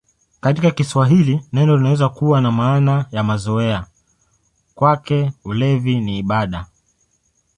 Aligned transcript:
Katika 0.41 0.71
Kiswahili 0.71 1.45
neno 1.53 1.77
linaweza 1.77 2.09
kuwa 2.09 2.41
na 2.41 2.51
maana 2.51 3.05
ya 3.11 3.23
mazoea: 3.23 3.85
"Kwake 4.75 5.31
ulevi 5.43 5.95
ni 5.99 6.19
ibada". 6.19 6.65